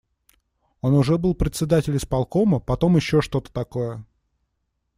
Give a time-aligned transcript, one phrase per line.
[0.81, 4.03] Он уже был председатель исполкома, потом ещё что-то такое.